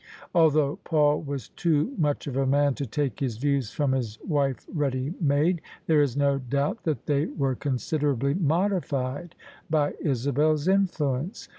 Althou^ 0.33 0.79
Paul 0.83 1.21
was 1.21 1.49
too 1.49 1.93
much 1.95 2.25
of 2.25 2.35
a 2.35 2.47
man 2.47 2.73
to 2.73 2.87
take 2.87 3.19
his 3.19 3.37
views 3.37 3.69
from 3.71 3.91
his 3.91 4.17
wife 4.27 4.65
ready 4.73 5.13
made, 5.21 5.61
there 5.85 6.01
is 6.01 6.17
no 6.17 6.39
doubt 6.39 6.85
that 6.85 7.05
they 7.05 7.27
were 7.27 7.53
considerably 7.53 8.33
modified 8.33 9.35
by 9.69 9.93
Isabel's 10.01 10.67
influence. 10.67 11.49